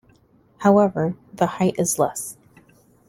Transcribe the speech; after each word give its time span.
However, 0.61 1.15
the 1.31 1.45
height 1.45 1.75
is 1.77 1.99
less. 1.99 2.35